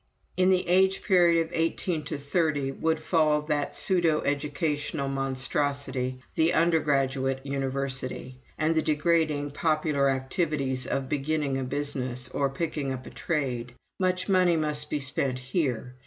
[0.35, 6.53] "In the age period of 18 to 30 would fall that pseudo educational monstrosity, the
[6.53, 13.11] undergraduate university, and the degrading popular activities of 'beginning a business' or 'picking up a
[13.11, 15.93] trade.' Much money must be spent here.